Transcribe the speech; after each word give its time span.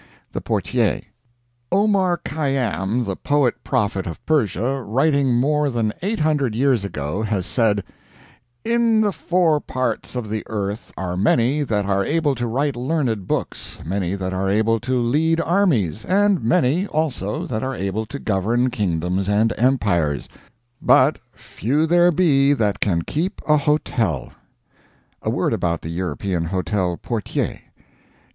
The 0.31 0.41
Portier 0.41 1.01
Omar 1.71 2.17
Khay'am, 2.25 3.05
the 3.05 3.15
poet 3.15 3.63
prophet 3.63 4.07
of 4.07 4.25
Persia, 4.25 4.81
writing 4.81 5.35
more 5.35 5.69
than 5.69 5.93
eight 6.01 6.21
hundred 6.21 6.55
years 6.55 6.83
ago, 6.83 7.21
has 7.21 7.45
said: 7.45 7.83
"In 8.65 9.01
the 9.01 9.11
four 9.11 9.59
parts 9.61 10.15
of 10.15 10.27
the 10.27 10.41
earth 10.47 10.91
are 10.97 11.15
many 11.15 11.61
that 11.61 11.85
are 11.85 12.03
able 12.03 12.33
to 12.33 12.47
write 12.47 12.75
learned 12.75 13.27
books, 13.27 13.77
many 13.85 14.15
that 14.15 14.33
are 14.33 14.49
able 14.49 14.79
to 14.79 14.99
lead 14.99 15.39
armies, 15.39 16.03
and 16.05 16.43
many 16.43 16.87
also 16.87 17.45
that 17.45 17.61
are 17.61 17.75
able 17.75 18.07
to 18.07 18.17
govern 18.17 18.71
kingdoms 18.71 19.29
and 19.29 19.53
empires; 19.55 20.27
but 20.81 21.19
few 21.35 21.85
there 21.85 22.11
be 22.11 22.53
that 22.53 22.79
can 22.79 23.03
keep 23.03 23.39
a 23.47 23.57
hotel." 23.57 24.31
A 25.21 25.29
word 25.29 25.53
about 25.53 25.83
the 25.83 25.89
European 25.91 26.45
hotel 26.45 26.97
PORTIER. 26.97 27.59